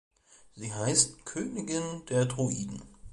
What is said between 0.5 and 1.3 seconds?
Sie heißt